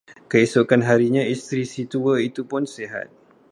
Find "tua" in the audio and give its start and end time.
1.91-2.13